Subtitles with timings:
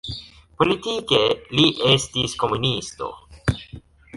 [0.61, 1.19] Politike
[1.59, 3.13] li estis komunisto.